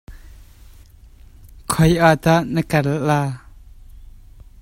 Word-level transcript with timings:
Hla 1.73 2.11
ka 2.71 2.79
sa. 3.07 3.19